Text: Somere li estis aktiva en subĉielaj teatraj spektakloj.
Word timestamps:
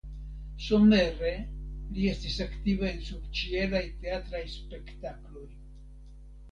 Somere 0.67 1.33
li 1.99 2.09
estis 2.13 2.39
aktiva 2.47 2.91
en 2.95 2.99
subĉielaj 3.11 3.85
teatraj 4.03 4.43
spektakloj. 4.59 5.49